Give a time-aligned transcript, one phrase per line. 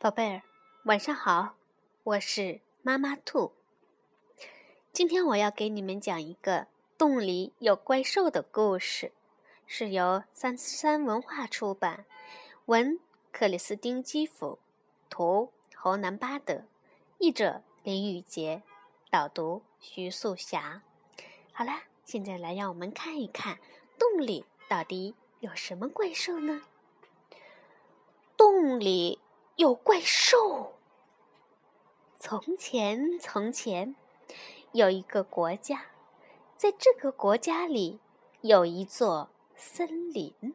[0.00, 0.42] 宝贝儿，
[0.84, 1.56] 晚上好，
[2.04, 3.50] 我是妈妈兔。
[4.92, 9.10] 今天我要给你们讲一个洞里有怪兽的故事，
[9.66, 12.04] 是由三三文化出版，
[12.66, 13.00] 文
[13.32, 14.60] 克里斯汀基辅，
[15.10, 16.62] 图侯南巴德，
[17.18, 18.62] 译者林雨杰，
[19.10, 20.82] 导读徐素霞。
[21.52, 23.58] 好啦，现在来让我们看一看
[23.98, 26.62] 洞里到底有什么怪兽呢？
[28.36, 29.18] 洞里。
[29.58, 30.74] 有怪兽。
[32.20, 33.96] 从前，从前，
[34.70, 35.86] 有一个国家，
[36.56, 37.98] 在这个国家里
[38.42, 40.54] 有一座森林，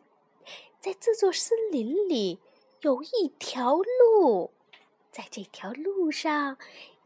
[0.80, 2.40] 在这座森林里
[2.80, 4.52] 有一条路，
[5.12, 6.58] 在这条路上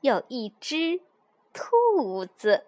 [0.01, 1.01] 有一只
[1.51, 2.67] 兔子，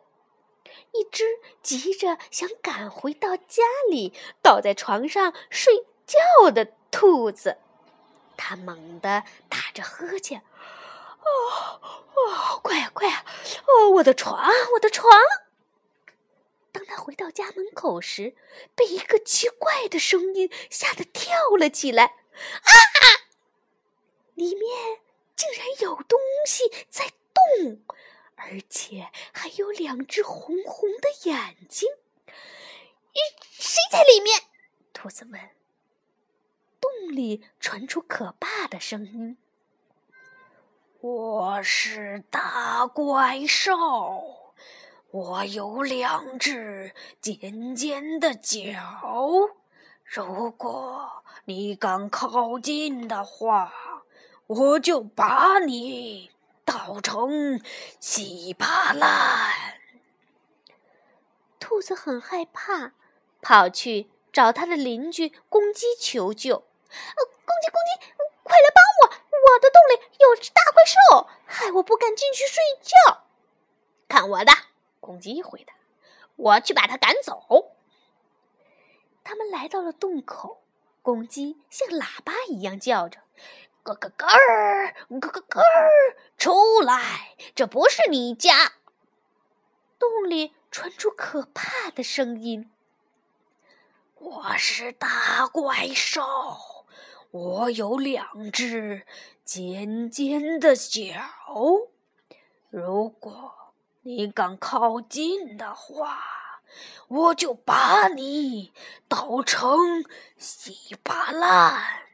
[0.94, 1.24] 一只
[1.62, 3.62] 急着想赶回到家
[3.92, 4.12] 里，
[4.42, 7.60] 倒在床上睡觉的兔子。
[8.40, 10.42] 他猛地打着呵欠，
[11.20, 11.82] 哦
[12.16, 13.26] 哦，快呀快呀！
[13.68, 15.12] 哦，我的床，我的床！
[16.72, 18.36] 当他回到家门口时，
[18.76, 22.06] 被一个奇怪的声音吓得跳了起来。
[22.06, 22.72] 啊！
[24.36, 25.02] 里面
[25.36, 27.84] 竟然有东西在动，
[28.36, 31.90] 而且还有两只红红的眼睛。
[32.26, 33.20] 咦
[33.52, 34.44] 谁在里面？
[34.94, 35.59] 兔子问。
[37.10, 39.36] 洞里传出可怕的声音
[41.02, 44.54] ：“我是大怪兽，
[45.10, 48.62] 我有两只尖尖的角。
[50.04, 53.74] 如果你敢靠近的话，
[54.46, 56.30] 我就把你
[56.64, 57.60] 捣成
[58.00, 59.80] 稀巴烂。”
[61.60, 62.94] 兔子很害怕，
[63.42, 66.69] 跑去找他的邻居公鸡求救。
[66.90, 69.08] 呃，公鸡，公鸡，快来帮我！
[69.10, 73.24] 我的洞里有只大怪兽，害我不敢进去睡觉。
[74.08, 74.52] 看我的！
[75.00, 75.74] 公鸡回答
[76.36, 77.74] ：“我去把它赶走。”
[79.24, 80.62] 他们来到了洞口，
[81.02, 83.20] 公鸡像喇叭一样叫着
[83.84, 84.28] ：“咯咯咯，
[85.08, 85.64] 咯咯咯，
[86.38, 87.36] 出来！
[87.56, 88.74] 这不是你家。”
[90.00, 92.72] 洞里传出可怕的声音
[94.16, 96.22] ：“我是大怪兽。”
[97.32, 99.06] 我有两只
[99.46, 101.14] 尖尖的脚，
[102.72, 103.54] 如果
[104.02, 106.18] 你敢靠近的话，
[107.08, 108.74] 我就把你
[109.08, 110.04] 捣成
[110.40, 112.08] 稀巴烂。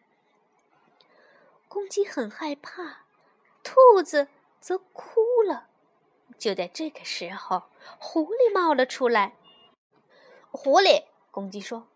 [1.69, 3.05] 公鸡很害怕，
[3.63, 4.27] 兔子
[4.59, 5.67] 则哭了。
[6.37, 7.63] 就在这个时候，
[7.99, 9.37] 狐狸冒了出来。
[10.51, 11.87] 狐狸，公鸡说：“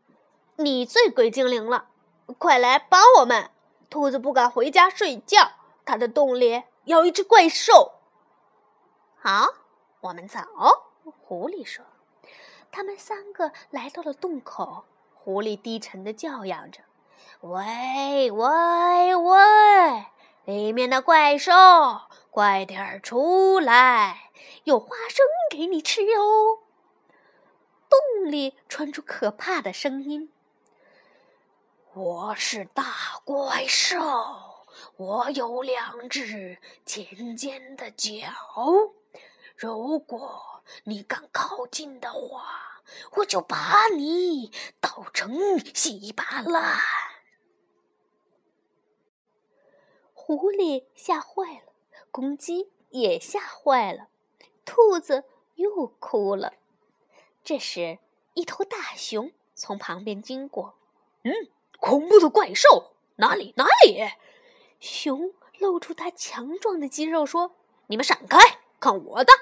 [0.56, 1.90] 你最鬼精灵了。”
[2.38, 3.50] 快来帮我们！
[3.90, 5.51] 兔子不敢回家睡觉，
[5.84, 7.94] 它的洞里有一只怪兽。
[9.17, 9.47] 好，
[10.01, 10.40] 我们走。
[11.22, 11.84] 狐狸说
[12.72, 14.85] ：“他们三个来到了洞口。”
[15.16, 16.81] 狐狸低沉的叫嚷着
[17.41, 20.06] ：“喂喂喂！
[20.46, 21.51] 里面的怪兽，
[22.31, 24.31] 快点出来，
[24.63, 26.59] 有花生给你吃哟！”
[27.90, 30.31] 洞里传出可怕的声音。
[31.99, 33.99] 我是大怪兽，
[34.95, 38.15] 我有两只尖尖的角。
[39.57, 42.81] 如果你敢靠近的话，
[43.17, 44.49] 我就把你
[44.79, 46.79] 捣成稀巴烂。
[50.13, 51.73] 狐狸吓坏了，
[52.11, 54.07] 公鸡也吓坏了，
[54.63, 56.53] 兔子又哭了。
[57.43, 57.99] 这时，
[58.35, 60.75] 一头大熊从旁边经过，
[61.23, 61.33] 嗯。
[61.79, 64.12] 恐怖的怪兽哪里哪里？
[64.79, 67.51] 熊露出它强壮的肌肉，说
[67.88, 68.38] ：“你们闪开，
[68.79, 69.34] 看我的！”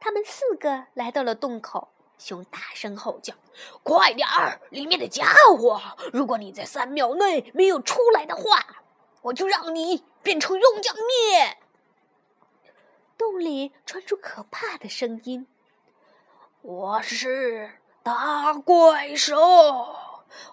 [0.00, 1.88] 他们四个来到了洞口，
[2.18, 3.34] 熊大声吼叫
[3.82, 5.26] ：“快点儿，里面的家
[5.56, 5.80] 伙！
[6.12, 8.84] 如果你在三秒内没有出来的话，
[9.22, 11.58] 我就让你变成肉酱面！”
[13.18, 15.46] 洞里传出可怕的声音
[16.62, 19.96] ：“我是大怪兽。”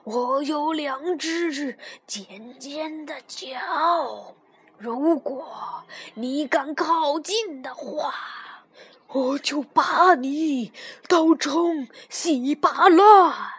[0.03, 4.35] 我有两只尖尖的角，
[4.77, 5.83] 如果
[6.15, 8.13] 你敢靠近的话，
[9.07, 10.73] 我就把你
[11.07, 13.53] 刀冲稀巴烂。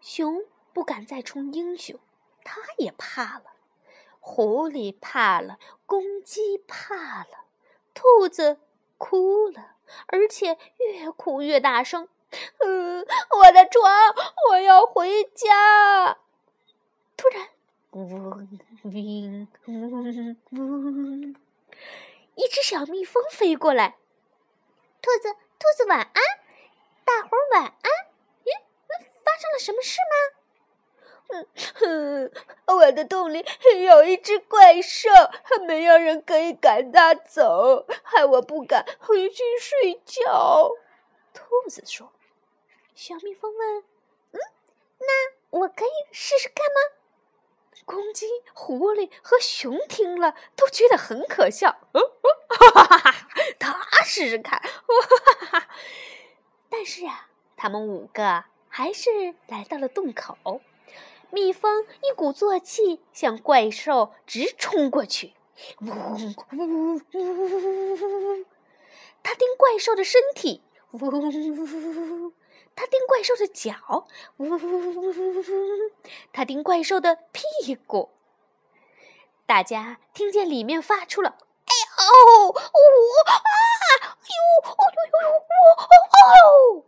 [0.00, 0.42] 熊
[0.72, 1.98] 不敢再充英雄，
[2.44, 3.44] 他也怕了。
[4.18, 7.46] 狐狸怕了，公鸡怕了，
[7.94, 8.58] 兔子
[8.98, 9.76] 哭了，
[10.06, 12.08] 而且越哭越大声。
[12.58, 12.68] 呃，
[13.38, 14.12] 我的床，
[14.50, 16.18] 我要回家。
[17.16, 17.48] 突然，
[17.90, 18.58] 嗡嗡嗡，
[22.34, 23.98] 一只小蜜蜂飞过来。
[25.00, 26.12] 兔子，兔子晚安，
[27.04, 27.72] 大伙儿晚安。
[28.44, 28.50] 咦，
[29.24, 30.14] 发生了什么事吗？
[31.32, 32.32] 嗯哼，
[32.66, 33.46] 我的洞里
[33.86, 35.08] 有一只怪兽，
[35.66, 40.72] 没有人可以赶它走，害我不敢回去睡觉。
[41.32, 42.12] 兔子说。
[42.94, 43.84] 小蜜蜂问
[44.32, 44.40] ：“嗯，
[44.98, 46.96] 那我可以试试看吗？”
[47.86, 51.80] 公鸡、狐狸和熊听了都觉得很可笑。
[51.92, 53.28] 哈哈哈哈！
[53.58, 54.60] 他试试看。
[54.60, 54.68] 哈
[55.48, 55.68] 哈哈！
[56.68, 60.60] 但是啊，他们五个还是来到了洞口。
[61.30, 65.34] 蜜蜂一鼓作气向怪兽直冲过去。
[65.80, 66.14] 呜呜
[67.14, 68.46] 呜！
[69.22, 70.62] 它盯怪兽的身体。
[70.92, 71.10] 呜呜
[72.26, 72.32] 呜！
[72.74, 74.06] 它盯怪兽的脚。
[74.38, 75.44] 呜呜呜呜呜！
[76.32, 78.10] 它盯怪兽的屁股。
[79.46, 81.36] 大家听见里面发出了
[81.66, 81.72] “哎
[82.04, 83.32] 呦，我啊，
[84.06, 85.86] 呦，哦呦呦呦，我哦
[86.78, 86.84] 哦”，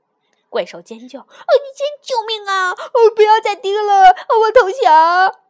[0.48, 2.70] 怪兽尖叫：“哦，你先救命啊！
[2.70, 5.40] 哦，不要再盯了，我投降！”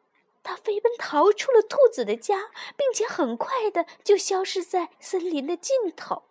[0.43, 6.25] 它飞奔逃出了兔子的家，并且很快的就消失在森林的尽头。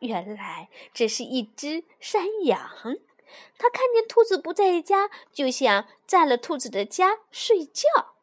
[0.00, 2.98] 原来这是一只山羊，
[3.58, 8.14] 它看见兔子不在家，就想占了兔子的家睡觉。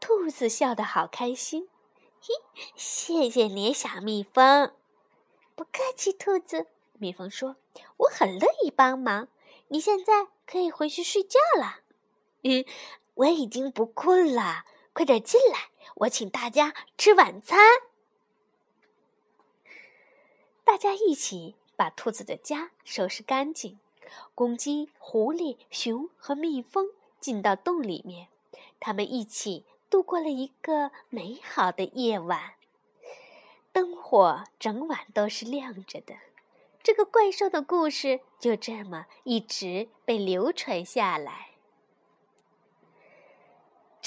[0.00, 1.68] 兔子笑得好开心，
[2.20, 2.34] 嘿，
[2.76, 4.72] 谢谢你，小蜜蜂。
[5.54, 6.66] 不客气，兔子。
[7.00, 7.56] 蜜蜂说
[7.98, 9.28] ：“我很乐意帮忙。
[9.68, 11.80] 你现在可以回去睡觉了。”
[12.42, 12.64] 嗯，
[13.14, 14.64] 我已经不困了。
[14.92, 17.58] 快点进来，我请大家吃晚餐。
[20.64, 23.78] 大家一起把兔子的家收拾干净。
[24.34, 26.88] 公鸡、狐狸、熊和蜜蜂
[27.18, 28.26] 进到洞里面，
[28.78, 29.64] 他们一起。
[29.90, 32.56] 度过了一个美好的夜晚，
[33.72, 36.14] 灯火整晚都是亮着的。
[36.82, 41.52] 这个怪兽的故事就这么一直被流传下来。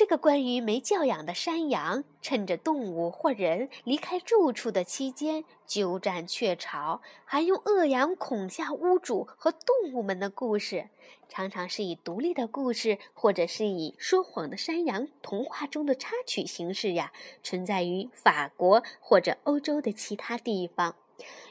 [0.01, 10.89] 这个关于没教养的山羊，趁着动物或人离开住处的期间鸠占鹊巢，还用恶羊恐吓屋主和动物们的故事，
[11.29, 17.13] 常常是以独立的故事，或者是以说谎的山羊童话中的插曲形式呀，
[17.43, 20.95] 存在于法国或者欧洲的其他地方，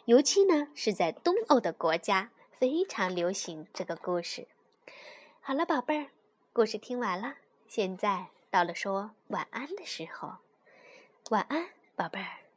[0.06, 4.48] 尤其呢是在东欧的国家非常流行这个故事。
[5.40, 6.08] 好了，宝贝儿，
[6.52, 7.36] 故事听完了，
[7.68, 8.26] 现在。
[8.50, 10.38] 到了说晚安的时候，
[11.30, 12.49] 晚安，宝贝儿。